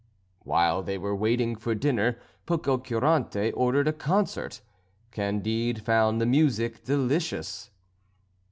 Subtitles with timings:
[0.39, 2.17] While they were waiting for dinner
[2.47, 4.61] Pococurante ordered a concert.
[5.11, 7.69] Candide found the music delicious.